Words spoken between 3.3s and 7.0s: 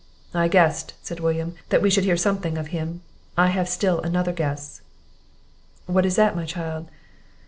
I have still another guess." "What is that, my child?"